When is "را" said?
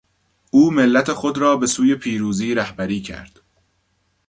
1.37-1.57